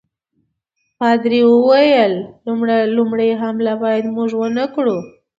[0.99, 2.13] پادري وویل
[2.95, 4.97] لومړی حمله باید موږ ونه کړو.